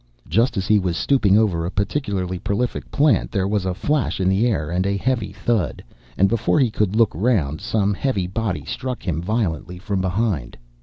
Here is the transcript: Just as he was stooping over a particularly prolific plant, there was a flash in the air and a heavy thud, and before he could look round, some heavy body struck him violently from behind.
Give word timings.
Just 0.27 0.57
as 0.57 0.65
he 0.65 0.79
was 0.79 0.97
stooping 0.97 1.37
over 1.37 1.63
a 1.63 1.69
particularly 1.69 2.39
prolific 2.39 2.89
plant, 2.89 3.29
there 3.31 3.47
was 3.47 3.65
a 3.67 3.73
flash 3.75 4.19
in 4.19 4.29
the 4.29 4.47
air 4.47 4.71
and 4.71 4.83
a 4.87 4.97
heavy 4.97 5.31
thud, 5.31 5.83
and 6.17 6.27
before 6.27 6.59
he 6.59 6.71
could 6.71 6.95
look 6.95 7.11
round, 7.13 7.61
some 7.61 7.93
heavy 7.93 8.25
body 8.25 8.65
struck 8.65 9.03
him 9.07 9.21
violently 9.21 9.77
from 9.77 10.01
behind. 10.01 10.57